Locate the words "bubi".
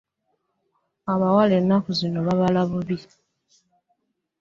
2.69-2.97